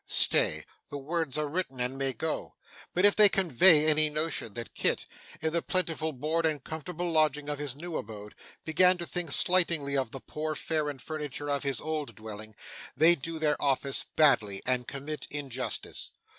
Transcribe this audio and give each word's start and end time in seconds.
Stay 0.07 0.65
the 0.89 0.97
words 0.97 1.37
are 1.37 1.47
written, 1.47 1.79
and 1.79 1.95
may 1.95 2.11
go, 2.11 2.55
but 2.95 3.05
if 3.05 3.15
they 3.15 3.29
convey 3.29 3.85
any 3.85 4.09
notion 4.09 4.51
that 4.55 4.73
Kit, 4.73 5.05
in 5.43 5.53
the 5.53 5.61
plentiful 5.61 6.11
board 6.11 6.43
and 6.43 6.63
comfortable 6.63 7.11
lodging 7.11 7.47
of 7.49 7.59
his 7.59 7.75
new 7.75 7.95
abode, 7.95 8.33
began 8.65 8.97
to 8.97 9.05
think 9.05 9.31
slightingly 9.31 9.95
of 9.95 10.09
the 10.09 10.19
poor 10.19 10.55
fare 10.55 10.89
and 10.89 11.03
furniture 11.03 11.49
of 11.51 11.61
his 11.61 11.79
old 11.79 12.15
dwelling, 12.15 12.55
they 12.97 13.13
do 13.13 13.37
their 13.37 13.61
office 13.61 14.03
badly 14.15 14.59
and 14.65 14.87
commit 14.87 15.27
injustice. 15.29 16.09